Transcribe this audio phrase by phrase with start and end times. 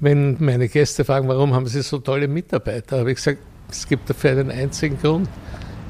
[0.00, 3.38] wenn meine Gäste fragen, warum haben Sie so tolle Mitarbeiter, habe ich gesagt,
[3.70, 5.28] es gibt dafür einen einzigen Grund.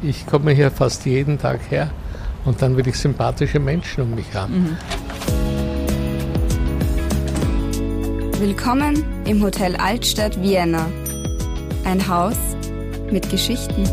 [0.02, 1.90] Ich komme hier fast jeden Tag her
[2.44, 4.54] und dann will ich sympathische Menschen um mich haben.
[4.54, 4.76] Mhm.
[8.38, 10.86] Willkommen im Hotel Altstadt Vienna.
[11.84, 12.36] Ein Haus
[13.10, 13.84] mit Geschichten.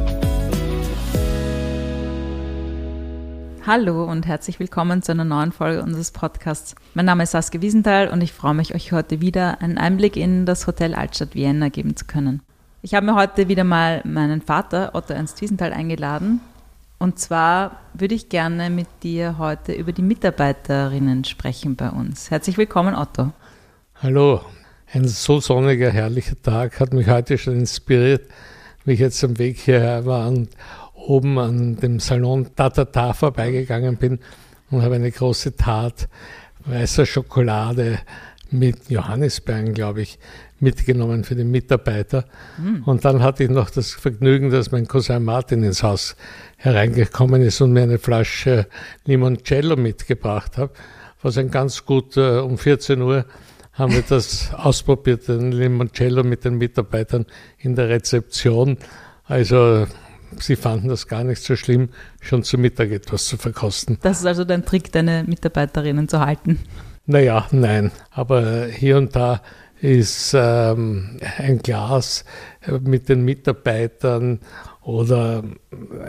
[3.66, 6.76] Hallo und herzlich willkommen zu einer neuen Folge unseres Podcasts.
[6.96, 10.46] Mein Name ist Saskia Wiesenthal und ich freue mich, euch heute wieder einen Einblick in
[10.46, 12.42] das Hotel Altstadt Vienna geben zu können.
[12.82, 16.42] Ich habe mir heute wieder mal meinen Vater Otto Ernst Wiesenthal eingeladen.
[17.00, 22.32] Und zwar würde ich gerne mit dir heute über die Mitarbeiterinnen sprechen bei uns.
[22.32, 23.32] Herzlich willkommen, Otto.
[24.02, 24.42] Hallo,
[24.92, 28.30] ein so sonniger, herrlicher Tag hat mich heute schon inspiriert,
[28.84, 30.50] wie ich jetzt am Weg hierher war und
[31.08, 34.20] oben an dem Salon Tatata vorbeigegangen bin
[34.72, 36.08] und habe eine große Tat
[36.66, 38.00] weißer Schokolade
[38.52, 40.20] mit Johannisbeeren, glaube ich,
[40.60, 42.26] mitgenommen für die Mitarbeiter.
[42.58, 42.84] Mhm.
[42.84, 46.16] Und dann hatte ich noch das Vergnügen, dass mein Cousin Martin ins Haus
[46.58, 48.68] hereingekommen ist und mir eine Flasche
[49.06, 50.72] Limoncello mitgebracht hat,
[51.22, 53.26] was ein ganz gut äh, um 14 Uhr
[53.74, 57.26] haben wir das ausprobiert, den Limoncello mit den Mitarbeitern
[57.58, 58.78] in der Rezeption.
[59.26, 59.88] Also
[60.40, 61.90] sie fanden das gar nicht so schlimm,
[62.22, 63.98] schon zu Mittag etwas zu verkosten.
[64.02, 66.60] Das ist also dein Trick, deine Mitarbeiterinnen zu halten?
[67.06, 67.92] Naja, nein.
[68.12, 69.42] Aber hier und da
[69.82, 72.24] ist ähm, ein Glas
[72.82, 74.40] mit den Mitarbeitern
[74.82, 75.44] oder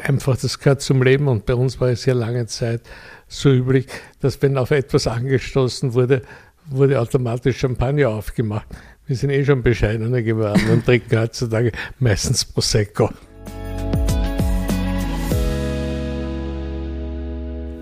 [0.02, 1.26] einfach, das gehört zum Leben.
[1.26, 2.82] Und bei uns war es ja lange Zeit
[3.26, 3.86] so üblich,
[4.20, 6.22] dass wenn auf etwas angestoßen wurde,
[6.66, 8.66] wurde automatisch Champagner aufgemacht.
[9.06, 13.10] Wir sind eh schon bescheidener geworden und trinken heutzutage meistens Prosecco.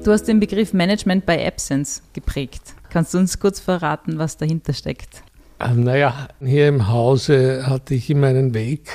[0.04, 2.74] Du hast den Begriff Management by Absence geprägt.
[2.90, 5.22] Kannst du uns kurz verraten, was dahinter steckt?
[5.60, 8.88] Ähm, naja, hier im Hause hatte ich immer einen Weg,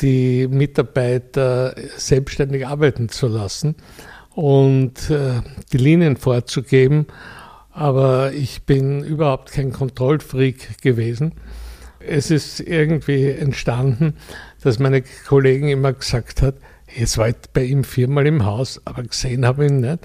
[0.00, 3.74] die Mitarbeiter selbstständig arbeiten zu lassen
[4.34, 7.08] und äh, die Linien vorzugeben.
[7.70, 11.32] Aber ich bin überhaupt kein Kontrollfreak gewesen.
[12.00, 14.14] Es ist irgendwie entstanden,
[14.62, 16.56] dass meine Kollegen immer gesagt haben,
[16.94, 20.00] Jetzt war ich bei ihm viermal im Haus, aber gesehen habe ich ihn nicht.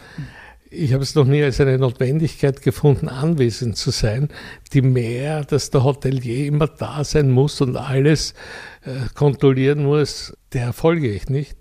[0.69, 4.27] Ich habe es noch nie als eine Notwendigkeit gefunden, anwesend zu sein,
[4.73, 8.33] die mehr, dass der Hotelier immer da sein muss und alles
[8.83, 11.57] äh, kontrollieren muss, der folge ich nicht.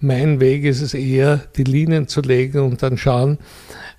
[0.00, 3.38] Mein Weg ist es eher, die Linien zu legen und dann schauen,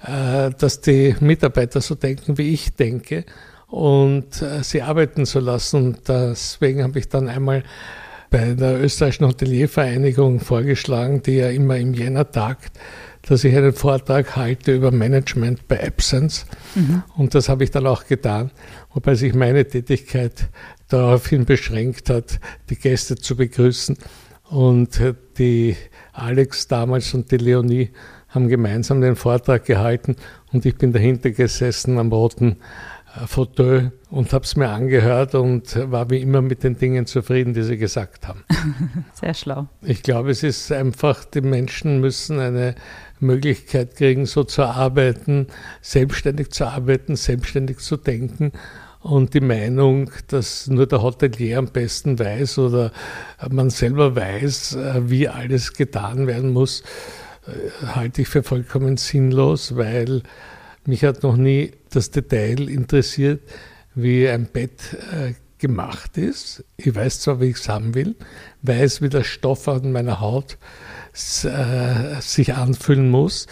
[0.06, 3.26] äh, dass die Mitarbeiter so denken, wie ich denke
[3.68, 5.84] und äh, sie arbeiten zu lassen.
[5.84, 7.64] Und deswegen habe ich dann einmal
[8.34, 12.80] bei der österreichischen Hoteliervereinigung vorgeschlagen, die ja immer im Jänner tagt,
[13.22, 16.48] dass ich einen Vortrag halte über Management bei Absence.
[16.74, 17.04] Mhm.
[17.16, 18.50] Und das habe ich dann auch getan,
[18.92, 20.50] wobei sich meine Tätigkeit
[20.88, 22.40] daraufhin beschränkt hat,
[22.72, 24.00] die Gäste zu begrüßen.
[24.50, 25.00] Und
[25.38, 25.76] die
[26.12, 27.92] Alex damals und die Leonie
[28.30, 30.16] haben gemeinsam den Vortrag gehalten
[30.52, 32.58] und ich bin dahinter gesessen am roten
[33.28, 37.62] Fauteuil und habe es mir angehört und war wie immer mit den Dingen zufrieden, die
[37.62, 38.44] sie gesagt haben.
[39.14, 39.68] Sehr schlau.
[39.82, 42.76] Ich glaube, es ist einfach, die Menschen müssen eine
[43.20, 45.48] Möglichkeit kriegen, so zu arbeiten,
[45.82, 48.52] selbstständig zu arbeiten, selbstständig zu denken.
[49.02, 52.92] Und die Meinung, dass nur der Hotelier am besten weiß oder
[53.50, 56.84] man selber weiß, wie alles getan werden muss,
[57.46, 60.24] äh, halte ich für vollkommen sinnlos, weil
[60.86, 63.42] mich hat noch nie das Detail interessiert,
[63.96, 66.64] wie ein Bett äh, gemacht ist.
[66.78, 68.16] Ich weiß zwar, wie ich es haben will,
[68.64, 70.58] weiß, wie der Stoff an meiner Haut
[71.14, 73.48] äh, sich anfühlen muss,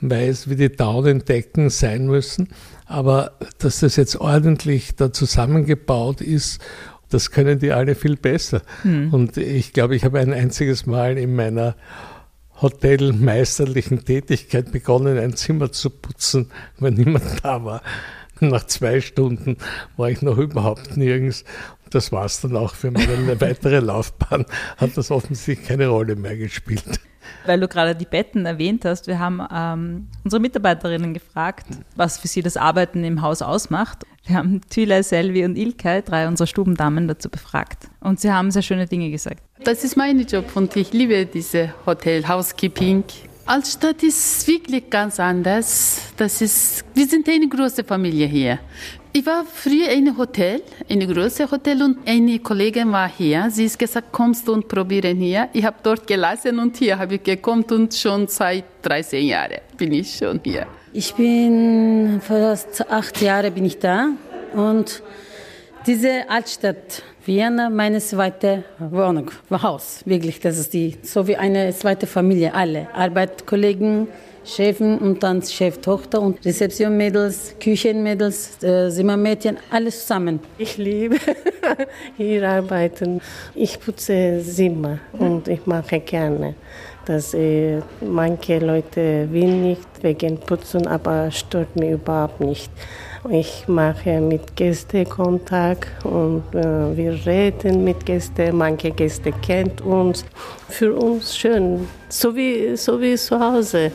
[0.00, 2.50] weiß, wie die Daunendecken sein müssen,
[2.84, 6.60] aber dass das jetzt ordentlich da zusammengebaut ist,
[7.08, 8.62] das können die alle viel besser.
[8.82, 9.12] Hm.
[9.12, 11.74] Und ich glaube, ich habe ein einziges Mal in meiner
[12.60, 17.82] hotelmeisterlichen Tätigkeit begonnen, ein Zimmer zu putzen, wenn niemand da war.
[18.40, 19.56] Nach zwei Stunden
[19.96, 21.44] war ich noch überhaupt nirgends.
[21.90, 24.44] Das war es dann auch für meine weitere Laufbahn.
[24.76, 27.00] Hat das offensichtlich keine Rolle mehr gespielt.
[27.44, 32.28] Weil du gerade die Betten erwähnt hast, wir haben ähm, unsere Mitarbeiterinnen gefragt, was für
[32.28, 34.04] sie das Arbeiten im Haus ausmacht.
[34.24, 37.88] Wir haben Tülay, Selvi und Ilkay, drei unserer Stubendamen, dazu befragt.
[38.00, 39.42] Und sie haben sehr schöne Dinge gesagt.
[39.62, 43.04] Das ist mein Job und ich liebe diese Hotel Housekeeping.
[43.46, 46.12] Altstadt ist wirklich ganz anders.
[46.16, 48.58] Das ist, wir sind eine große Familie hier.
[49.18, 53.48] Ich war früher in einem Hotel, in einem großen Hotel und eine Kollegin war hier.
[53.50, 55.48] Sie ist gesagt, kommst du und probieren hier.
[55.54, 59.92] Ich habe dort gelassen und hier habe ich gekommen und schon seit 13 Jahren bin
[59.92, 60.66] ich schon hier.
[60.92, 64.10] Ich bin fast acht Jahre bin ich da
[64.52, 65.02] und
[65.86, 72.08] Diese Altstadt Vienna, meine zweite Wohnung, Haus, wirklich, das ist die, so wie eine zweite
[72.08, 74.08] Familie, alle, Arbeitskollegen,
[74.46, 80.38] Chefin und dann Cheftochter und Rezeptionmädels, Küchenmädels, äh, Zimmermädchen, alles zusammen.
[80.56, 81.16] Ich liebe
[82.16, 83.20] hier arbeiten.
[83.54, 86.54] Ich putze Zimmer und ich mache gerne.
[87.06, 92.70] Dass äh, manche Leute will nicht wegen Putzen, aber stört mich überhaupt nicht.
[93.30, 98.56] Ich mache mit Gästen Kontakt und äh, wir reden mit Gästen.
[98.56, 100.24] Manche Gäste kennt uns.
[100.68, 103.90] Für uns schön, so wie, so wie zu Hause.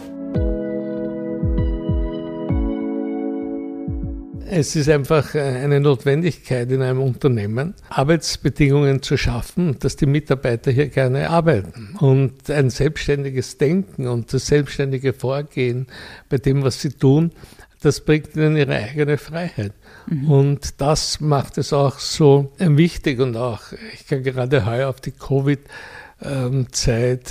[4.54, 10.90] Es ist einfach eine Notwendigkeit in einem Unternehmen, Arbeitsbedingungen zu schaffen, dass die Mitarbeiter hier
[10.90, 11.96] gerne arbeiten.
[12.02, 15.88] Und ein selbstständiges Denken und das selbstständige Vorgehen
[16.28, 17.32] bei dem, was sie tun,
[17.80, 19.72] das bringt ihnen ihre eigene Freiheit.
[20.08, 20.30] Mhm.
[20.30, 23.62] Und das macht es auch so wichtig und auch,
[23.94, 25.62] ich kann gerade heuer auf die Covid-Zeit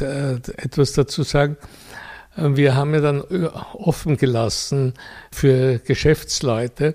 [0.01, 1.59] äh, etwas dazu sagen.
[2.37, 3.23] Wir haben ja dann
[3.75, 4.95] offen gelassen
[5.33, 6.95] für Geschäftsleute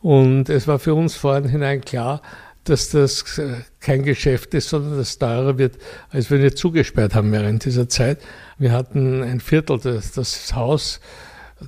[0.00, 2.22] und es war für uns vornherein klar,
[2.64, 5.78] dass das äh, kein Geschäft ist, sondern das teurer wird,
[6.10, 8.20] als wenn wir zugesperrt haben während dieser Zeit.
[8.58, 11.00] Wir hatten ein Viertel des das Haus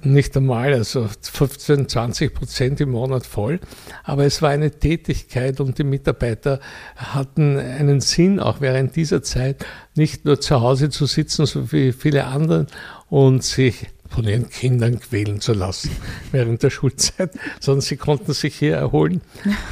[0.03, 3.61] nicht einmal, also 15, 20 Prozent im Monat voll.
[4.05, 6.61] Aber es war eine Tätigkeit und die Mitarbeiter
[6.97, 11.93] hatten einen Sinn, auch während dieser Zeit nicht nur zu Hause zu sitzen, so wie
[11.93, 12.67] viele andere
[13.13, 15.91] und sich von ihren Kindern quälen zu lassen
[16.33, 17.31] während der Schulzeit,
[17.61, 19.21] sondern sie konnten sich hier erholen.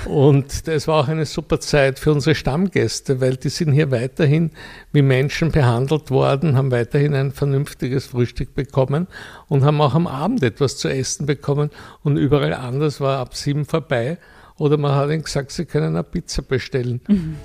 [0.05, 4.51] Und es war auch eine super Zeit für unsere Stammgäste, weil die sind hier weiterhin
[4.93, 9.07] wie Menschen behandelt worden, haben weiterhin ein vernünftiges Frühstück bekommen
[9.49, 11.71] und haben auch am Abend etwas zu essen bekommen.
[12.03, 14.19] Und überall anders war ab sieben vorbei.
[14.59, 17.01] Oder man hat ihnen gesagt, sie können eine Pizza bestellen.
[17.09, 17.37] Mhm.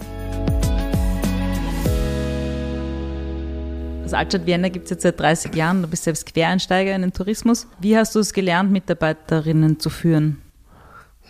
[4.06, 5.82] Also Altstadt Vienna gibt es jetzt seit 30 Jahren.
[5.82, 7.66] Du bist selbst Quereinsteiger in den Tourismus.
[7.80, 10.44] Wie hast du es gelernt, Mitarbeiterinnen zu führen?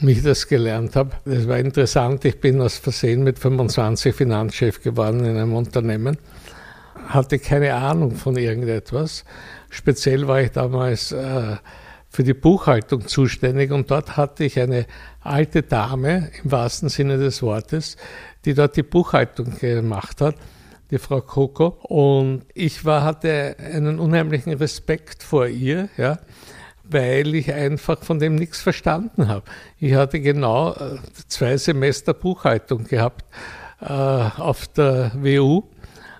[0.01, 2.25] Wie ich das gelernt habe, das war interessant.
[2.25, 6.17] Ich bin aus Versehen mit 25 Finanzchef geworden in einem Unternehmen.
[7.07, 9.23] Hatte keine Ahnung von irgendetwas.
[9.69, 11.55] Speziell war ich damals äh,
[12.09, 14.85] für die Buchhaltung zuständig und dort hatte ich eine
[15.21, 17.95] alte Dame im wahrsten Sinne des Wortes,
[18.43, 20.35] die dort die Buchhaltung gemacht hat
[20.91, 21.77] die Frau Koko.
[21.83, 26.19] Und ich war, hatte einen unheimlichen Respekt vor ihr, ja,
[26.83, 29.45] weil ich einfach von dem nichts verstanden habe.
[29.79, 30.97] Ich hatte genau äh,
[31.27, 33.25] zwei Semester Buchhaltung gehabt
[33.81, 35.63] äh, auf der WU.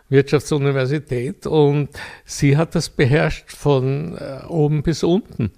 [0.07, 1.89] Wirtschaftsuniversität und
[2.25, 5.51] sie hat das beherrscht von äh, oben bis unten.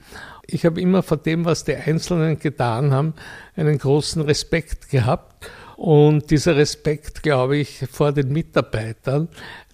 [0.46, 3.14] Ich habe immer vor dem, was die Einzelnen getan haben,
[3.58, 5.27] einen großen Respekt gehabt
[5.78, 9.30] und dieser Respekt, glaube ich, vor den Mitarbeitern,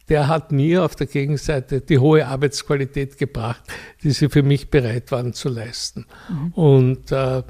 [0.09, 3.63] der hat mir auf der Gegenseite die hohe Arbeitsqualität gebracht,
[4.03, 6.05] die sie für mich bereit waren zu leisten.
[6.27, 6.51] Mhm.
[6.51, 7.44] Und äh,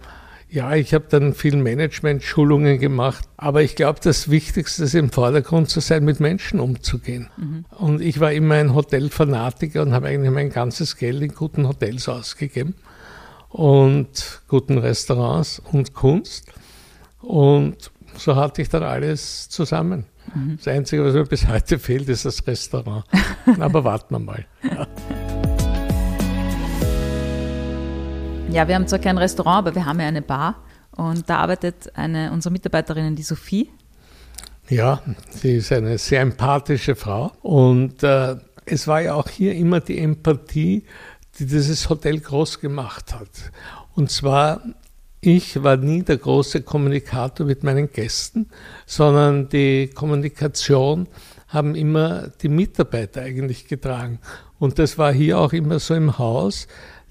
[0.50, 5.72] ja, ich habe dann viel Management-Schulungen gemacht, aber ich glaube, das Wichtigste ist im Vordergrund
[5.72, 7.32] zu sein, mit Menschen umzugehen.
[7.38, 7.66] Mhm.
[7.72, 12.08] Und ich war immer ein Hotelfanatiker und habe eigentlich mein ganzes Geld in guten Hotels
[12.08, 12.76] ausgegeben
[13.50, 16.54] und guten Restaurants und Kunst.
[17.24, 20.06] Und so hatte ich dann alles zusammen.
[20.34, 20.58] Mhm.
[20.58, 23.06] Das Einzige, was mir bis heute fehlt, ist das Restaurant.
[23.60, 24.46] Aber warten wir mal.
[24.64, 24.88] Ja.
[28.52, 30.56] ja, wir haben zwar kein Restaurant, aber wir haben ja eine Bar.
[30.92, 33.70] Und da arbeitet eine unserer Mitarbeiterinnen, die Sophie.
[34.70, 37.32] Ja, sie ist eine sehr empathische Frau.
[37.42, 38.36] Und äh,
[38.66, 40.86] es war ja auch hier immer die Empathie,
[41.40, 43.30] die dieses Hotel groß gemacht hat.
[43.96, 44.62] Und zwar
[45.26, 48.50] ich war nie der große Kommunikator mit meinen Gästen,
[48.86, 51.08] sondern die Kommunikation
[51.48, 54.20] haben immer die Mitarbeiter eigentlich getragen.
[54.60, 56.68] Und das war hier auch immer so im Haus,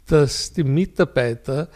[0.07, 1.69] dass die Mitarbeiter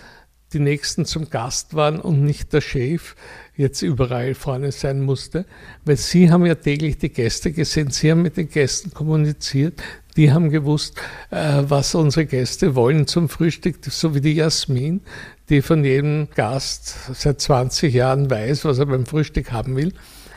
[0.52, 3.16] die Nächsten zum Gast waren und nicht der Chef
[3.56, 5.46] jetzt überall vorne sein musste,
[5.84, 9.82] weil sie haben ja täglich die Gäste gesehen, sie haben mit den Gästen kommuniziert,
[10.16, 10.96] die haben gewusst,
[11.30, 15.00] äh, was unsere Gäste wollen zum Frühstück, so wie die Jasmin,
[15.48, 19.92] die von jedem Gast seit 20 Jahren weiß, was er beim Frühstück haben will.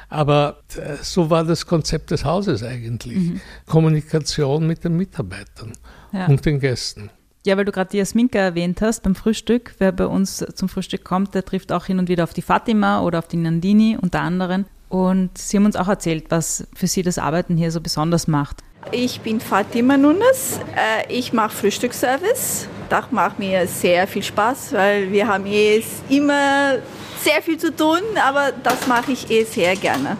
[0.09, 3.17] Aber äh, so war das Konzept des Hauses eigentlich.
[3.17, 3.41] Mhm.
[3.67, 5.73] Kommunikation mit den Mitarbeitern
[6.11, 6.25] ja.
[6.25, 7.11] und den Gästen.
[7.45, 9.75] Ja, weil du gerade die Jasminka erwähnt hast beim Frühstück.
[9.77, 13.01] Wer bei uns zum Frühstück kommt, der trifft auch hin und wieder auf die Fatima
[13.01, 14.65] oder auf die Nandini unter anderem.
[14.89, 18.63] Und sie haben uns auch erzählt, was für sie das Arbeiten hier so besonders macht.
[18.91, 20.59] Ich bin Fatima Nunes.
[20.75, 22.67] Äh, ich mache Frühstücksservice.
[22.89, 26.77] Das macht mir sehr viel Spaß, weil wir haben jetzt immer
[27.21, 30.17] sehr viel zu tun, aber das mache ich eh sehr gerne.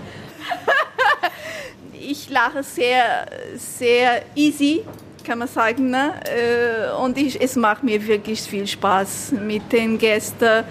[1.94, 3.25] ich lache sehr,
[3.56, 4.84] sehr easy,
[5.25, 5.89] kann man sagen.
[5.89, 6.13] Ne?
[6.25, 10.63] Äh, und ich, es macht mir wirklich viel Spaß mit den Gästen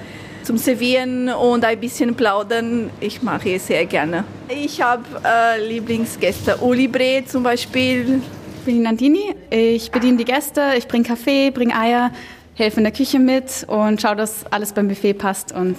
[0.49, 2.89] zum Servieren und ein bisschen plaudern.
[3.01, 4.25] Ich mache es sehr gerne.
[4.49, 6.57] Ich habe äh, Lieblingsgäste.
[6.63, 8.23] Uli Bre zum Beispiel.
[8.61, 9.35] Ich bin Nandini.
[9.51, 10.71] Ich bediene die Gäste.
[10.79, 12.13] Ich bringe Kaffee, bringe Eier,
[12.55, 15.77] helfe in der Küche mit und schaue, dass alles beim Buffet passt und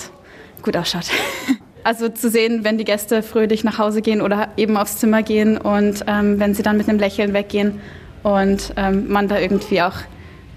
[0.62, 1.06] gut ausschaut.
[1.82, 5.58] Also zu sehen, wenn die Gäste fröhlich nach Hause gehen oder eben aufs Zimmer gehen
[5.58, 7.80] und ähm, wenn sie dann mit einem Lächeln weggehen
[8.22, 9.96] und ähm, man da irgendwie auch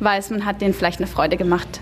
[0.01, 1.81] weiß, man hat denen vielleicht eine Freude gemacht.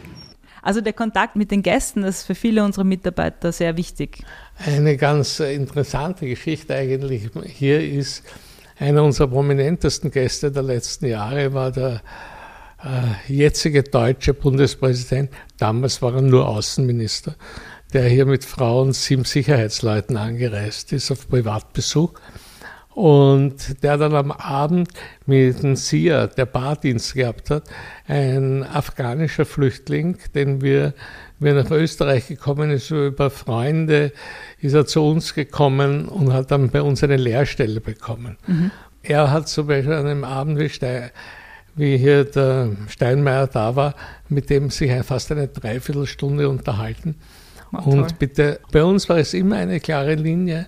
[0.62, 4.22] Also der Kontakt mit den Gästen ist für viele unserer Mitarbeiter sehr wichtig.
[4.64, 8.24] Eine ganz interessante Geschichte eigentlich hier ist,
[8.78, 12.00] einer unserer prominentesten Gäste der letzten Jahre war der
[12.82, 15.30] äh, jetzige deutsche Bundespräsident.
[15.58, 17.34] Damals war er nur Außenminister,
[17.92, 22.12] der hier mit Frauen sieben Sicherheitsleuten angereist ist auf Privatbesuch
[22.94, 24.88] und der dann am Abend
[25.26, 27.64] mit dem SIA, der Bardienst gehabt hat,
[28.08, 30.94] ein afghanischer Flüchtling, den wir,
[31.38, 34.12] wir nach Österreich gekommen ist, über Freunde,
[34.60, 38.36] ist er zu uns gekommen und hat dann bei uns eine Lehrstelle bekommen.
[38.46, 38.70] Mhm.
[39.02, 41.10] Er hat zum Beispiel an einem Abend wie, Stein,
[41.76, 43.94] wie hier der Steinmeier da war,
[44.28, 47.14] mit dem sich fast eine Dreiviertelstunde unterhalten.
[47.72, 50.66] Oh, und bitte, bei uns war es immer eine klare Linie,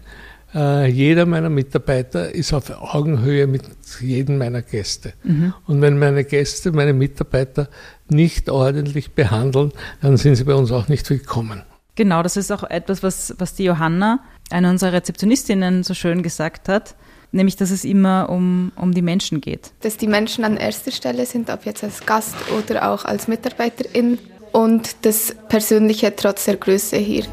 [0.55, 3.63] äh, jeder meiner Mitarbeiter ist auf Augenhöhe mit
[4.01, 5.15] jedem meiner Gäste.
[5.23, 5.55] Mhm.
[5.67, 7.69] Und wenn meine Gäste, meine Mitarbeiter
[8.09, 11.63] nicht ordentlich behandeln, dann sind sie bei uns auch nicht willkommen.
[11.95, 16.69] Genau, das ist auch etwas, was, was die Johanna, eine unserer Rezeptionistinnen, so schön gesagt
[16.69, 16.95] hat,
[17.33, 19.73] nämlich dass es immer um, um die Menschen geht.
[19.81, 24.19] Dass die Menschen an erster Stelle sind, ob jetzt als Gast oder auch als Mitarbeiterin
[24.53, 27.25] und das Persönliche trotz der Größe hier.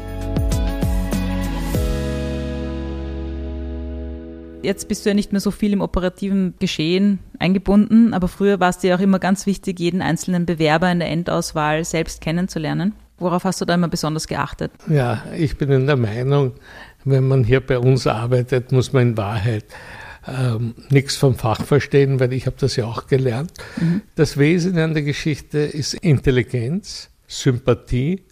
[4.62, 8.68] Jetzt bist du ja nicht mehr so viel im operativen Geschehen eingebunden, aber früher war
[8.68, 12.94] es dir auch immer ganz wichtig, jeden einzelnen Bewerber in der Endauswahl selbst kennenzulernen.
[13.18, 14.72] Worauf hast du da immer besonders geachtet?
[14.88, 16.52] Ja, ich bin in der Meinung,
[17.04, 19.64] wenn man hier bei uns arbeitet, muss man in Wahrheit
[20.26, 23.52] ähm, nichts vom Fach verstehen, weil ich habe das ja auch gelernt.
[23.78, 24.02] Mhm.
[24.14, 28.24] Das Wesen an der Geschichte ist Intelligenz, Sympathie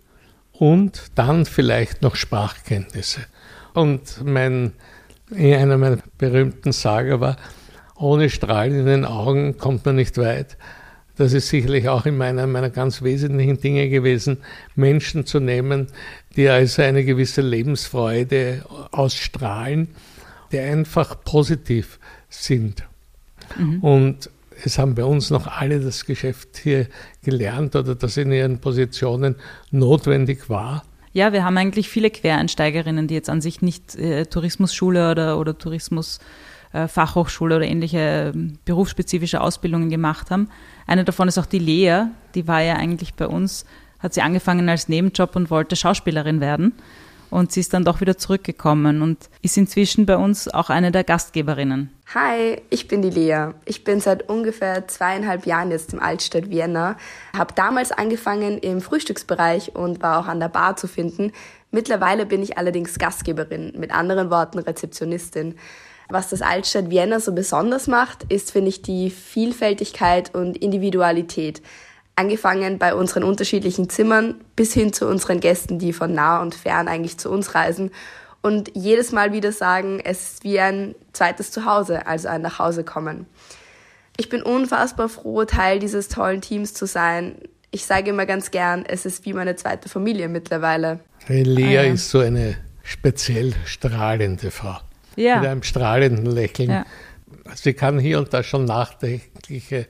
[0.53, 3.21] und dann vielleicht noch Sprachkenntnisse.
[3.73, 4.73] Und mein
[5.35, 7.37] einer meiner berühmten Sager war,
[7.97, 10.57] ohne Strahlen in den Augen kommt man nicht weit.
[11.17, 14.39] Das ist sicherlich auch immer einer meiner ganz wesentlichen Dinge gewesen,
[14.77, 15.89] Menschen zu nehmen,
[16.37, 19.89] die also eine gewisse Lebensfreude ausstrahlen,
[20.53, 22.85] die einfach positiv sind.
[23.57, 23.81] Mhm.
[23.81, 24.31] Und
[24.65, 26.87] es haben bei uns noch alle das Geschäft hier
[27.25, 29.35] gelernt oder das in ihren Positionen
[29.73, 30.85] notwendig war.
[31.13, 35.57] Ja, wir haben eigentlich viele Quereinsteigerinnen, die jetzt an sich nicht äh, Tourismusschule oder, oder
[35.57, 40.49] Tourismusfachhochschule äh, oder ähnliche äh, berufsspezifische Ausbildungen gemacht haben.
[40.87, 43.65] Eine davon ist auch die Lea, die war ja eigentlich bei uns,
[43.99, 46.75] hat sie angefangen als Nebenjob und wollte Schauspielerin werden.
[47.31, 51.05] Und sie ist dann doch wieder zurückgekommen und ist inzwischen bei uns auch eine der
[51.05, 51.91] Gastgeberinnen.
[52.15, 53.51] Hi, ich bin die Lea.
[53.67, 56.97] Ich bin seit ungefähr zweieinhalb Jahren jetzt im Altstadt Vienna.
[57.37, 61.33] Habe damals angefangen im Frühstücksbereich und war auch an der Bar zu finden.
[61.71, 65.57] Mittlerweile bin ich allerdings Gastgeberin, mit anderen Worten Rezeptionistin.
[66.09, 71.61] Was das Altstadt Vienna so besonders macht, ist, finde ich, die Vielfältigkeit und Individualität.
[72.19, 76.89] Angefangen bei unseren unterschiedlichen Zimmern bis hin zu unseren Gästen, die von nah und fern
[76.89, 77.93] eigentlich zu uns reisen
[78.43, 83.27] und jedes Mal wieder sagen, es ist wie ein zweites Zuhause, also ein Nachhausekommen.
[84.17, 87.37] Ich bin unfassbar froh, Teil dieses tollen Teams zu sein.
[87.71, 90.99] Ich sage immer ganz gern, es ist wie meine zweite Familie mittlerweile.
[91.29, 91.93] Lea ah, ja.
[91.93, 94.79] ist so eine speziell strahlende Frau.
[95.15, 95.37] Ja.
[95.39, 96.71] Mit einem strahlenden Lächeln.
[96.71, 96.85] Ja.
[97.55, 99.87] Sie kann hier und da schon nachdenkliche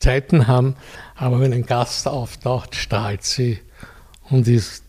[0.00, 0.76] Zeiten haben,
[1.14, 3.60] aber wenn ein Gast auftaucht, strahlt sie
[4.30, 4.84] und ist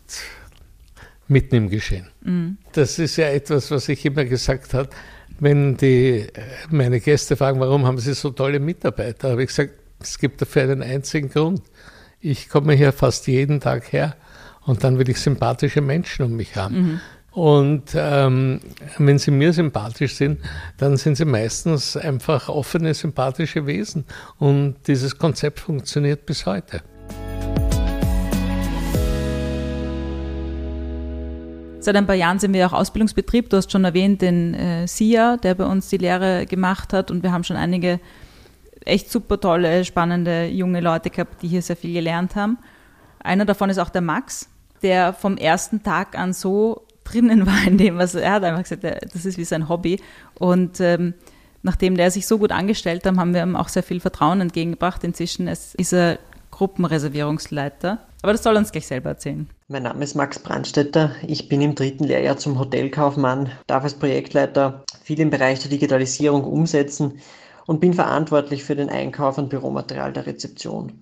[1.28, 2.08] mitten im Geschehen.
[2.22, 2.58] Mhm.
[2.72, 4.88] Das ist ja etwas, was ich immer gesagt habe.
[5.38, 6.26] Wenn die,
[6.70, 10.62] meine Gäste fragen, warum haben Sie so tolle Mitarbeiter, habe ich gesagt, es gibt dafür
[10.62, 11.62] einen einzigen Grund.
[12.20, 14.16] Ich komme hier fast jeden Tag her
[14.64, 16.76] und dann will ich sympathische Menschen um mich haben.
[16.76, 17.00] Mhm.
[17.32, 18.60] Und ähm,
[18.98, 20.40] wenn sie mir sympathisch sind,
[20.76, 24.04] dann sind sie meistens einfach offene, sympathische Wesen.
[24.38, 26.82] Und dieses Konzept funktioniert bis heute.
[31.80, 33.50] Seit ein paar Jahren sind wir auch Ausbildungsbetrieb.
[33.50, 37.10] Du hast schon erwähnt den äh, SIA, der bei uns die Lehre gemacht hat.
[37.10, 37.98] Und wir haben schon einige
[38.84, 42.58] echt super tolle, spannende junge Leute gehabt, die hier sehr viel gelernt haben.
[43.20, 44.48] Einer davon ist auch der Max,
[44.82, 48.84] der vom ersten Tag an so drinnen war in dem, was er hat einfach gesagt,
[49.12, 50.00] das ist wie sein Hobby.
[50.34, 51.14] Und ähm,
[51.62, 55.04] nachdem der sich so gut angestellt hat, haben wir ihm auch sehr viel Vertrauen entgegengebracht.
[55.04, 56.18] Inzwischen ist er
[56.50, 57.98] Gruppenreservierungsleiter.
[58.22, 59.48] Aber das soll er uns gleich selber erzählen.
[59.66, 61.12] Mein Name ist Max Brandstetter.
[61.26, 66.44] Ich bin im dritten Lehrjahr zum Hotelkaufmann, darf als Projektleiter viel im Bereich der Digitalisierung
[66.44, 67.18] umsetzen
[67.66, 70.92] und bin verantwortlich für den Einkauf an Büromaterial der Rezeption.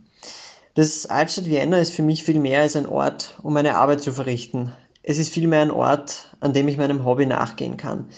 [0.75, 4.13] Das Altstadt Vienna ist für mich viel mehr als ein Ort, um meine Arbeit zu
[4.13, 4.73] verrichten.
[5.03, 8.09] Es ist vielmehr ein Ort, an dem ich meinem Hobby nachgehen kann.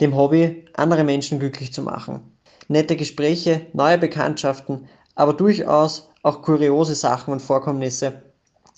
[0.00, 2.20] Dem Hobby, andere Menschen glücklich zu machen.
[2.68, 8.22] Nette Gespräche, neue Bekanntschaften, aber durchaus auch kuriose Sachen und Vorkommnisse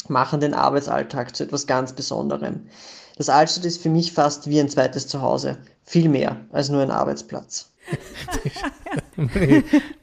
[0.09, 2.69] machen den Arbeitsalltag zu etwas ganz Besonderem.
[3.17, 5.59] Das Altstadt ist für mich fast wie ein zweites Zuhause.
[5.85, 7.73] Viel mehr als nur ein Arbeitsplatz.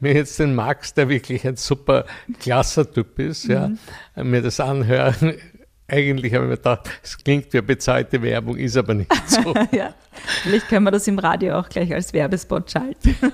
[0.00, 2.04] mir jetzt den Max, der wirklich ein super
[2.40, 3.68] klasser Typ ist, ja,
[4.16, 4.30] mhm.
[4.30, 5.36] mir das anhören,
[5.88, 9.54] eigentlich habe ich mir gedacht, es klingt wie eine bezahlte Werbung, ist aber nicht so.
[9.72, 9.94] ja,
[10.42, 13.14] vielleicht können wir das im Radio auch gleich als Werbespot schalten.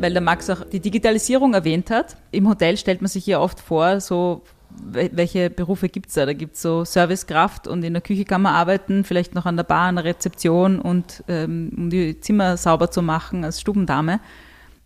[0.00, 2.16] Weil der Max auch die Digitalisierung erwähnt hat.
[2.30, 6.26] Im Hotel stellt man sich ja oft vor, so welche Berufe gibt es da?
[6.26, 9.56] Da gibt es so Servicekraft und in der Küche kann man arbeiten, vielleicht noch an
[9.56, 14.20] der Bar, an der Rezeption und ähm, um die Zimmer sauber zu machen als Stubendame.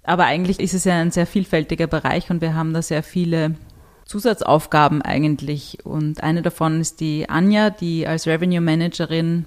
[0.04, 3.54] Aber eigentlich ist es ja ein sehr vielfältiger Bereich und wir haben da sehr viele
[4.04, 5.78] Zusatzaufgaben eigentlich.
[5.84, 9.46] Und eine davon ist die Anja, die als Revenue Managerin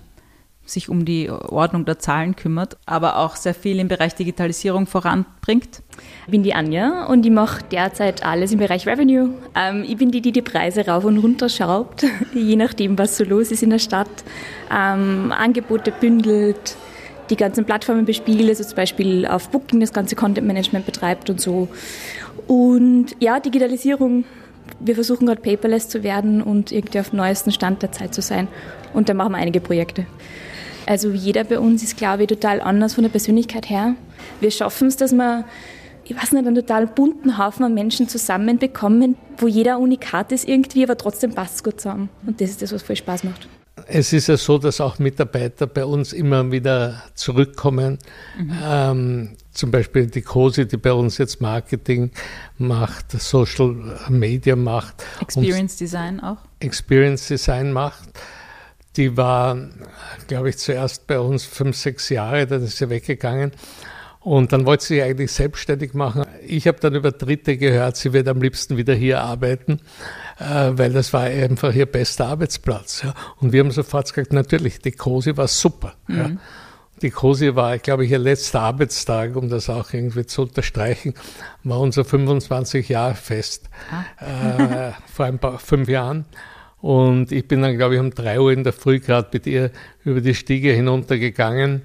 [0.69, 5.81] sich um die Ordnung der Zahlen kümmert, aber auch sehr viel im Bereich Digitalisierung voranbringt.
[6.25, 9.29] Ich bin die Anja und ich mache derzeit alles im Bereich Revenue.
[9.55, 13.23] Ähm, ich bin die, die die Preise rauf und runter schraubt, je nachdem, was so
[13.23, 14.09] los ist in der Stadt.
[14.69, 16.75] Ähm, Angebote bündelt,
[17.29, 21.41] die ganzen Plattformen bespielt, also zum Beispiel auf Booking das ganze Content Management betreibt und
[21.41, 21.67] so.
[22.47, 24.25] Und ja, Digitalisierung.
[24.79, 28.21] Wir versuchen gerade paperless zu werden und irgendwie auf dem neuesten Stand der Zeit zu
[28.21, 28.47] sein.
[28.93, 30.05] Und da machen wir einige Projekte.
[30.85, 33.95] Also jeder bei uns ist, glaube ich, total anders von der Persönlichkeit her.
[34.39, 35.45] Wir schaffen es, dass wir,
[36.05, 40.83] ich weiß nicht, einen total bunten Haufen an Menschen zusammenbekommen, wo jeder unikat ist irgendwie,
[40.83, 42.09] aber trotzdem passt es gut zusammen.
[42.25, 43.47] Und das ist das, was voll Spaß macht.
[43.85, 47.99] Es ist ja so, dass auch Mitarbeiter bei uns immer wieder zurückkommen.
[48.37, 48.53] Mhm.
[48.63, 52.11] Ähm, zum Beispiel die COSI, die bei uns jetzt Marketing
[52.57, 55.03] macht, Social Media macht.
[55.21, 56.37] Experience Design auch.
[56.59, 58.09] Experience Design macht.
[58.95, 59.57] Die war,
[60.27, 63.51] glaube ich, zuerst bei uns fünf, sechs Jahre, dann ist sie weggegangen.
[64.27, 66.25] Und dann wollte sie eigentlich selbstständig machen.
[66.45, 69.79] Ich habe dann über Dritte gehört, sie wird am liebsten wieder hier arbeiten,
[70.37, 73.07] äh, weil das war einfach ihr bester Arbeitsplatz.
[73.39, 75.93] Und wir haben sofort gesagt, natürlich, die COSI war super.
[76.07, 76.39] Mhm.
[77.01, 81.13] Die COSI war, glaube ich, ihr letzter Arbeitstag, um das auch irgendwie zu unterstreichen,
[81.63, 83.69] war unser 25-Jahr-Fest
[84.19, 84.89] ah.
[84.89, 86.25] äh, vor ein paar fünf Jahren.
[86.81, 89.71] Und ich bin dann, glaube ich, um drei Uhr in der Früh gerade mit ihr
[90.03, 91.83] über die Stiege hinuntergegangen.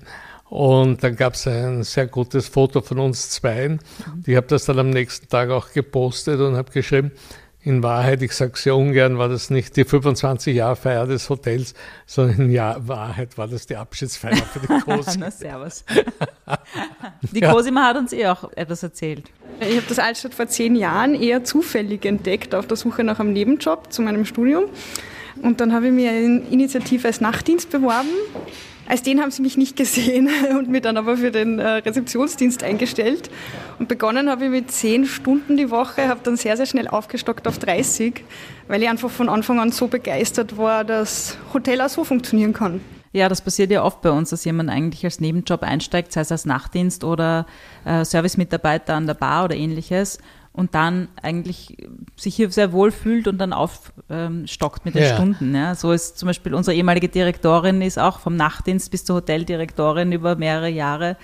[0.53, 3.81] Und dann gab es ein sehr gutes Foto von uns zweien.
[4.27, 7.11] Ich habe das dann am nächsten Tag auch gepostet und habe geschrieben,
[7.63, 11.73] in Wahrheit, ich sage sehr ungern, war das nicht die 25-Jahr-Feier des Hotels,
[12.05, 12.55] sondern in
[12.87, 15.25] Wahrheit war das die Abschiedsfeier für die Cosima.
[15.25, 15.87] Na, servus.
[17.33, 19.31] die Cosima hat uns eh auch etwas erzählt.
[19.59, 23.33] Ich habe das Altstadt vor zehn Jahren eher zufällig entdeckt, auf der Suche nach einem
[23.33, 24.65] Nebenjob zu meinem Studium.
[25.41, 28.11] Und dann habe ich mir eine Initiative als Nachtdienst beworben
[28.93, 30.29] als den haben sie mich nicht gesehen
[30.59, 33.31] und mir dann aber für den äh, Rezeptionsdienst eingestellt.
[33.79, 37.49] Und begonnen habe ich mit zehn Stunden die Woche, habe dann sehr, sehr schnell aufgestockt
[37.49, 38.23] auf 30,
[38.69, 42.83] weil ich einfach von Anfang an so begeistert war, dass Hotel auch so funktionieren kann.
[43.15, 46.31] Ja, das passiert ja oft bei uns, dass jemand eigentlich als Nebenjob einsteigt, sei es
[46.31, 47.47] als Nachtdienst oder
[47.87, 50.19] äh, Servicemitarbeiter an der Bar oder ähnliches
[50.53, 51.77] und dann eigentlich
[52.17, 55.15] sich hier sehr wohl fühlt und dann aufstockt mit den ja.
[55.15, 55.55] Stunden.
[55.55, 55.75] Ja.
[55.75, 60.37] So ist zum Beispiel unsere ehemalige Direktorin ist auch vom Nachtdienst bis zur Hoteldirektorin über
[60.37, 61.17] mehrere Jahre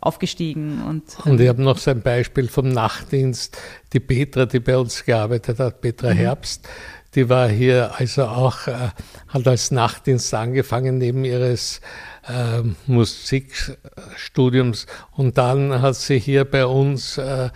[0.00, 0.82] aufgestiegen.
[0.82, 3.56] Und, und ich habe noch so ein Beispiel vom Nachtdienst,
[3.92, 6.18] die Petra, die bei uns gearbeitet hat, Petra mhm.
[6.18, 6.68] Herbst,
[7.14, 8.88] die war hier also auch, äh,
[9.28, 11.80] hat als Nachtdienst angefangen neben ihres
[12.26, 17.50] äh, Musikstudiums und dann hat sie hier bei uns äh,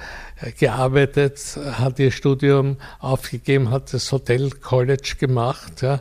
[0.59, 5.83] gearbeitet, hat ihr Studium aufgegeben, hat das Hotel College gemacht.
[5.83, 6.01] Ja.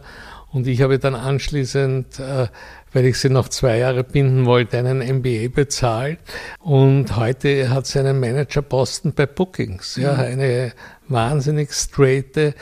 [0.51, 2.47] Und ich habe dann anschließend, äh,
[2.93, 6.19] weil ich sie noch zwei Jahre binden wollte, einen MBA bezahlt.
[6.59, 9.97] Und heute hat sie einen Managerposten bei Bookings.
[9.97, 10.19] Ja, mhm.
[10.19, 10.73] eine
[11.07, 12.53] wahnsinnig straighte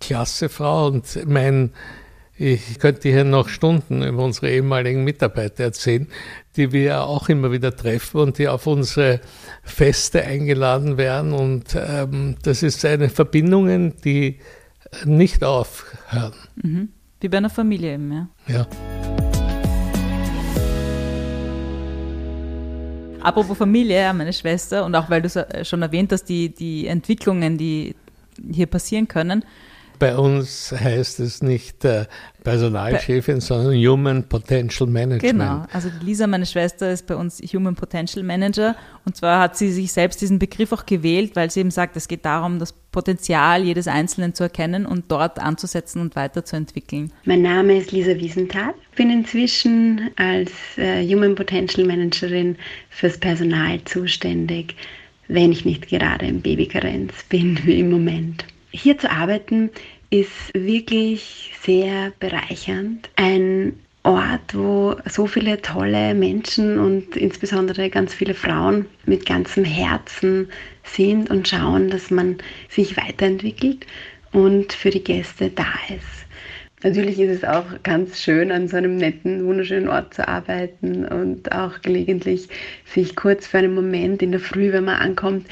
[0.00, 1.72] klasse Frau und mein
[2.38, 6.06] ich könnte hier noch Stunden über unsere ehemaligen Mitarbeiter erzählen,
[6.56, 9.20] die wir auch immer wieder treffen und die auf unsere
[9.62, 11.32] Feste eingeladen werden.
[11.32, 14.38] Und ähm, das ist eine Verbindungen, die
[15.04, 16.32] nicht aufhören.
[16.62, 16.88] Mhm.
[17.20, 18.28] Wie bei einer Familie eben, ja.
[18.46, 18.66] Ja.
[23.20, 27.58] Apropos Familie, meine Schwester, und auch weil du es schon erwähnt hast, die, die Entwicklungen,
[27.58, 27.96] die
[28.52, 29.44] hier passieren können,
[29.98, 32.06] bei uns heißt es nicht äh,
[32.44, 35.38] Personalchefin, bei sondern Human Potential Management.
[35.38, 38.76] Genau, also Lisa, meine Schwester, ist bei uns Human Potential Manager.
[39.04, 42.08] Und zwar hat sie sich selbst diesen Begriff auch gewählt, weil sie eben sagt, es
[42.08, 47.12] geht darum, das Potenzial jedes Einzelnen zu erkennen und dort anzusetzen und weiterzuentwickeln.
[47.24, 48.74] Mein Name ist Lisa Wiesenthal.
[48.90, 52.56] Ich bin inzwischen als äh, Human Potential Managerin
[52.90, 54.76] fürs Personal zuständig,
[55.28, 58.44] wenn ich nicht gerade im Babykarenz bin wie im Moment.
[58.76, 59.70] Hier zu arbeiten
[60.10, 63.08] ist wirklich sehr bereichernd.
[63.16, 70.48] Ein Ort, wo so viele tolle Menschen und insbesondere ganz viele Frauen mit ganzem Herzen
[70.84, 72.36] sind und schauen, dass man
[72.68, 73.86] sich weiterentwickelt
[74.32, 76.26] und für die Gäste da ist.
[76.82, 81.50] Natürlich ist es auch ganz schön, an so einem netten, wunderschönen Ort zu arbeiten und
[81.50, 82.48] auch gelegentlich
[82.84, 85.46] sich kurz für einen Moment in der Früh, wenn man ankommt,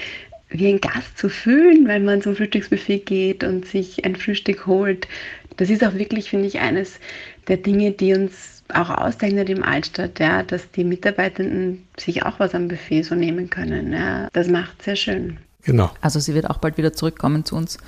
[0.54, 5.08] wie ein Gast zu fühlen, wenn man zum Frühstücksbuffet geht und sich ein Frühstück holt.
[5.56, 7.00] Das ist auch wirklich, finde ich, eines
[7.48, 12.54] der Dinge, die uns auch auszeichnet im Altstadt, ja, dass die Mitarbeitenden sich auch was
[12.54, 13.92] am Buffet so nehmen können.
[13.92, 14.28] Ja.
[14.32, 15.38] Das macht sehr schön.
[15.64, 15.90] Genau.
[16.00, 17.78] Also sie wird auch bald wieder zurückkommen zu uns.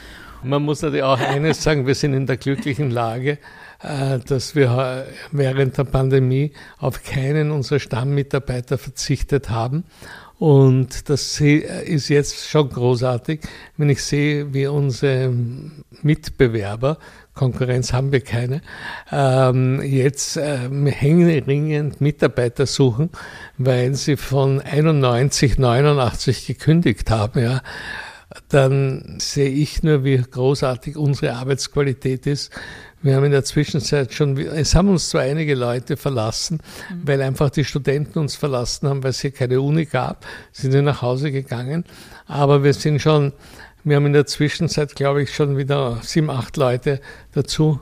[0.42, 3.38] Man muss natürlich auch eines sagen, wir sind in der glücklichen Lage,
[3.82, 9.84] äh, dass wir während der Pandemie auf keinen unserer Stammmitarbeiter verzichtet haben
[10.38, 13.40] und das ist jetzt schon großartig,
[13.76, 15.32] wenn ich sehe, wie unsere
[16.02, 16.98] Mitbewerber,
[17.34, 18.62] Konkurrenz haben wir keine,
[19.12, 23.10] ähm, jetzt ähm, hängeringend Mitarbeiter suchen,
[23.58, 27.42] weil sie von 91, 89 gekündigt haben.
[27.42, 27.62] Ja
[28.48, 32.52] dann sehe ich nur, wie großartig unsere Arbeitsqualität ist.
[33.02, 36.60] Wir haben in der Zwischenzeit schon, es haben uns zwar einige Leute verlassen,
[36.90, 37.02] mhm.
[37.06, 40.82] weil einfach die Studenten uns verlassen haben, weil es hier keine Uni gab, sind wir
[40.82, 41.84] nach Hause gegangen.
[42.26, 43.32] Aber wir sind schon,
[43.84, 47.00] wir haben in der Zwischenzeit, glaube ich, schon wieder sieben, acht Leute
[47.32, 47.78] dazu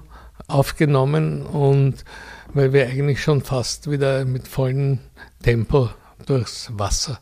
[0.46, 2.04] aufgenommen und
[2.52, 4.98] weil wir eigentlich schon fast wieder mit vollem
[5.42, 5.88] Tempo
[6.26, 7.18] durchs Wasser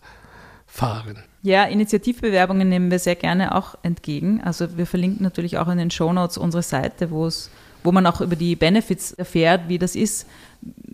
[0.67, 1.23] fahren.
[1.43, 4.41] Ja, Initiativbewerbungen nehmen wir sehr gerne auch entgegen.
[4.43, 7.51] Also wir verlinken natürlich auch in den Shownotes unsere Seite, wo es
[7.85, 10.27] wo man auch über die Benefits erfährt, wie das ist,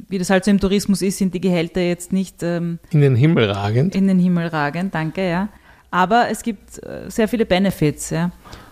[0.08, 3.14] wie das halt so im Tourismus ist, sind die Gehälter jetzt nicht ähm, in den
[3.14, 3.94] Himmel ragend.
[3.94, 5.48] In den Himmel ragend, danke, ja.
[5.90, 8.30] Aber es gibt äh, sehr viele Benefits, ja.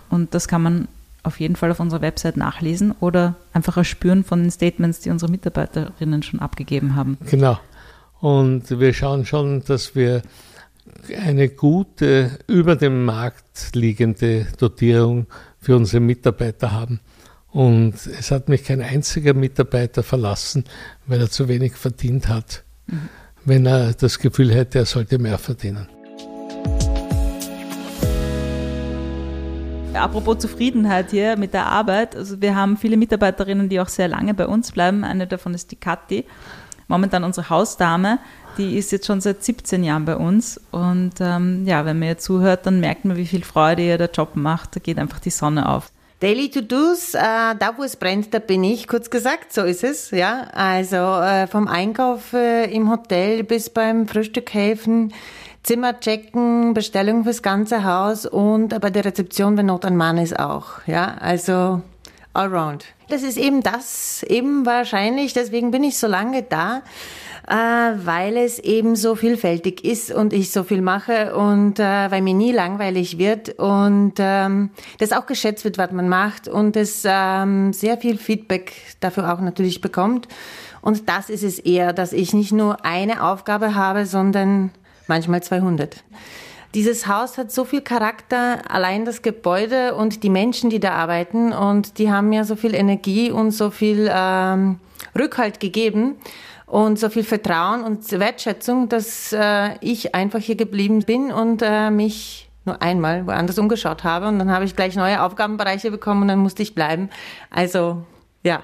[0.08, 0.88] Und das kann man
[1.22, 5.30] auf jeden Fall auf unserer Website nachlesen oder einfach erspüren von den Statements, die unsere
[5.30, 7.18] Mitarbeiterinnen schon abgegeben haben.
[7.28, 7.58] Genau.
[8.20, 10.22] Und wir schauen schon, dass wir
[11.16, 15.26] eine gute, über dem Markt liegende Dotierung
[15.58, 17.00] für unsere Mitarbeiter haben.
[17.50, 20.64] Und es hat mich kein einziger Mitarbeiter verlassen,
[21.06, 23.08] weil er zu wenig verdient hat, mhm.
[23.44, 25.88] wenn er das Gefühl hätte, er sollte mehr verdienen.
[29.94, 34.34] Apropos Zufriedenheit hier mit der Arbeit, also wir haben viele Mitarbeiterinnen, die auch sehr lange
[34.34, 35.04] bei uns bleiben.
[35.04, 36.26] Eine davon ist die Kathi,
[36.86, 38.18] momentan unsere Hausdame,
[38.58, 40.60] die ist jetzt schon seit 17 Jahren bei uns.
[40.70, 44.10] Und ähm, ja, wenn man ihr zuhört, dann merkt man, wie viel Freude ihr der
[44.10, 44.76] Job macht.
[44.76, 45.90] Da geht einfach die Sonne auf.
[46.20, 50.10] Daily To-Dos, äh, da wo es brennt, da bin ich, kurz gesagt, so ist es,
[50.12, 50.46] ja.
[50.54, 55.12] Also äh, vom Einkauf äh, im Hotel bis beim Frühstück helfen,
[55.62, 60.38] Zimmer checken, Bestellung fürs ganze Haus und bei der Rezeption, wenn Not ein Mann ist,
[60.38, 61.16] auch, ja.
[61.20, 61.82] Also
[62.32, 62.86] allround.
[63.08, 66.82] Das ist eben das, eben wahrscheinlich, deswegen bin ich so lange da,
[67.46, 72.22] äh, weil es eben so vielfältig ist und ich so viel mache und äh, weil
[72.22, 77.02] mir nie langweilig wird und ähm, das auch geschätzt wird, was man macht und es
[77.04, 80.26] ähm, sehr viel Feedback dafür auch natürlich bekommt.
[80.82, 84.70] Und das ist es eher, dass ich nicht nur eine Aufgabe habe, sondern
[85.06, 86.02] manchmal 200.
[86.74, 91.52] Dieses Haus hat so viel Charakter, allein das Gebäude und die Menschen, die da arbeiten
[91.52, 94.78] und die haben mir so viel Energie und so viel ähm,
[95.16, 96.16] Rückhalt gegeben
[96.66, 101.90] und so viel Vertrauen und Wertschätzung, dass äh, ich einfach hier geblieben bin und äh,
[101.90, 106.28] mich nur einmal woanders umgeschaut habe und dann habe ich gleich neue Aufgabenbereiche bekommen und
[106.28, 107.08] dann musste ich bleiben.
[107.50, 108.04] Also
[108.42, 108.62] ja,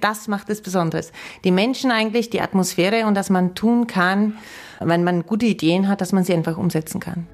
[0.00, 1.12] das macht es Besonderes.
[1.44, 4.38] Die Menschen eigentlich, die Atmosphäre und dass man tun kann,
[4.80, 7.26] wenn man gute Ideen hat, dass man sie einfach umsetzen kann.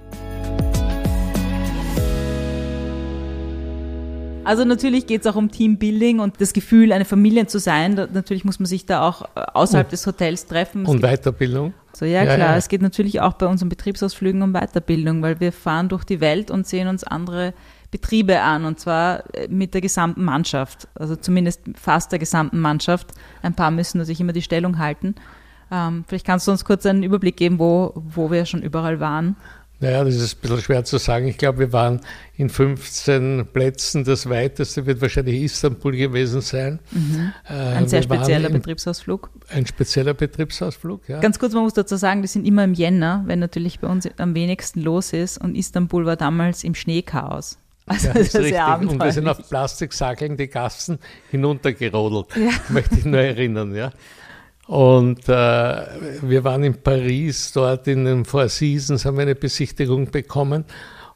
[4.44, 7.94] Also natürlich geht es auch um Teambuilding und das Gefühl, eine Familie zu sein.
[7.94, 10.85] Da, natürlich muss man sich da auch äh, außerhalb des Hotels treffen.
[10.85, 11.74] und Weiterbildung.
[11.92, 12.50] So, ja, ja klar.
[12.50, 12.57] Ja.
[12.57, 16.50] Es geht natürlich auch bei unseren Betriebsausflügen um Weiterbildung, weil wir fahren durch die Welt
[16.50, 17.55] und sehen uns andere
[17.92, 23.12] Betriebe an und zwar äh, mit der gesamten Mannschaft, also zumindest fast der gesamten Mannschaft.
[23.42, 25.14] Ein paar müssen natürlich immer die Stellung halten.
[25.70, 29.37] Ähm, vielleicht kannst du uns kurz einen Überblick geben, wo, wo wir schon überall waren.
[29.83, 31.27] Naja, das ist ein bisschen schwer zu sagen.
[31.27, 32.01] Ich glaube, wir waren
[32.37, 34.05] in 15 Plätzen.
[34.05, 36.79] Das weiteste wird wahrscheinlich Istanbul gewesen sein.
[36.92, 37.33] Mhm.
[37.49, 39.31] Äh, ein sehr spezieller in, Betriebsausflug.
[39.49, 41.18] Ein spezieller Betriebsausflug, ja.
[41.18, 44.09] Ganz kurz, man muss dazu sagen, die sind immer im Jänner, wenn natürlich bei uns
[44.18, 45.38] am wenigsten los ist.
[45.38, 47.59] Und Istanbul war damals im Schneechaos.
[47.85, 48.88] Also ja, das ist richtig.
[48.88, 51.01] Und wir sind auf Plastiksackeln die Gassen
[51.33, 52.53] hinuntergerodelt, ja.
[52.68, 53.75] möchte ich nur erinnern.
[53.75, 53.90] Ja.
[54.72, 55.32] Und äh,
[56.22, 60.64] wir waren in Paris, dort in den Four Seasons, haben wir eine Besichtigung bekommen.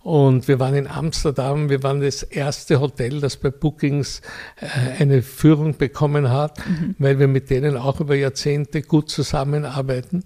[0.03, 4.21] Und wir waren in Amsterdam, wir waren das erste Hotel, das bei Bookings
[4.61, 6.97] äh, eine Führung bekommen hat, mhm.
[6.99, 10.25] weil wir mit denen auch über Jahrzehnte gut zusammenarbeiten.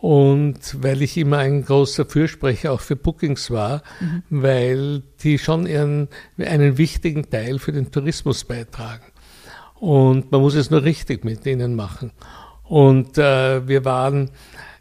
[0.00, 4.22] Und weil ich immer ein großer Fürsprecher auch für Bookings war, mhm.
[4.30, 6.08] weil die schon ihren,
[6.38, 9.04] einen wichtigen Teil für den Tourismus beitragen.
[9.74, 12.12] Und man muss es nur richtig mit ihnen machen.
[12.72, 14.30] Und äh, wir waren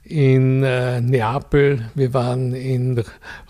[0.06, 3.04] in äh, Neapel, wir waren in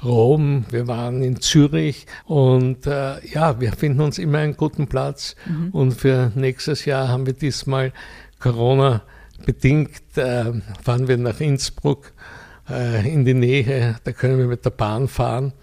[0.04, 5.36] Rom, wir waren in Zürich und äh, ja, wir finden uns immer einen guten Platz.
[5.46, 5.70] Mhm.
[5.70, 7.94] Und für nächstes Jahr haben wir diesmal
[8.40, 9.04] Corona
[9.46, 10.46] bedingt, äh,
[10.82, 12.12] fahren wir nach Innsbruck
[12.68, 15.54] äh, in die Nähe, da können wir mit der Bahn fahren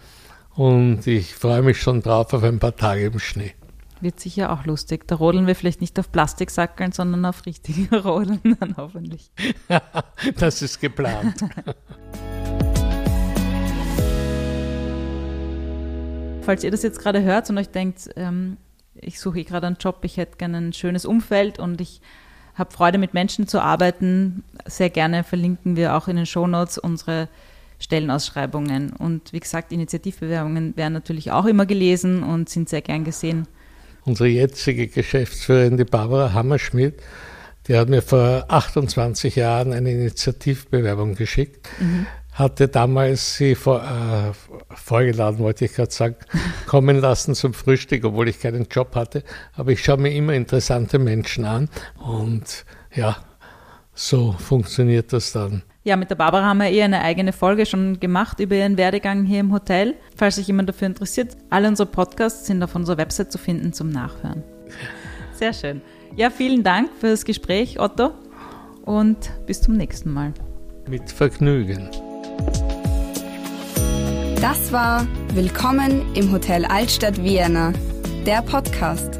[0.55, 3.55] und ich freue mich schon drauf auf ein paar Tage im Schnee.
[4.01, 5.09] Wird sicher auch lustig.
[5.09, 9.33] Da rodeln wir vielleicht nicht auf Plastiksackeln, sondern auf richtigen Rodeln dann hoffentlich.
[10.39, 11.41] das ist geplant.
[16.43, 18.57] Falls ihr das jetzt gerade hört und euch denkt, ähm,
[18.95, 22.01] ich suche gerade einen Job, ich hätte gerne ein schönes Umfeld und ich
[22.55, 27.29] habe Freude mit Menschen zu arbeiten, sehr gerne verlinken wir auch in den Shownotes unsere
[27.81, 28.93] Stellenausschreibungen.
[28.93, 33.49] Und wie gesagt, Initiativbewerbungen werden natürlich auch immer gelesen und sind sehr gern gesehen
[34.09, 37.01] unsere jetzige Geschäftsführerin, die Barbara Hammerschmidt,
[37.69, 41.69] die hat mir vor 28 Jahren eine Initiativbewerbung geschickt.
[41.79, 42.07] Mhm.
[42.33, 44.33] Hatte damals sie vor, äh,
[44.75, 46.17] vorgeladen, wollte ich gerade sagen,
[46.67, 49.23] kommen lassen zum Frühstück, obwohl ich keinen Job hatte.
[49.55, 51.69] Aber ich schaue mir immer interessante Menschen an
[51.99, 53.17] und ja,
[53.95, 55.63] so funktioniert das dann.
[55.89, 59.25] Ja, mit der Barbara haben wir eh eine eigene Folge schon gemacht über ihren Werdegang
[59.25, 59.95] hier im Hotel.
[60.15, 63.89] Falls sich jemand dafür interessiert, alle unsere Podcasts sind auf unserer Website zu finden zum
[63.89, 64.45] Nachhören.
[65.33, 65.81] Sehr schön.
[66.15, 68.11] Ja, vielen Dank für das Gespräch, Otto,
[68.85, 70.35] und bis zum nächsten Mal.
[70.91, 71.89] Mit Vergnügen.
[74.43, 77.73] Das war Willkommen im Hotel Altstadt Vienna,
[78.27, 79.19] der Podcast.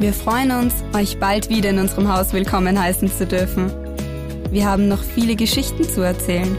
[0.00, 3.79] Wir freuen uns, euch bald wieder in unserem Haus willkommen heißen zu dürfen.
[4.50, 6.56] Wir haben noch viele Geschichten zu erzählen.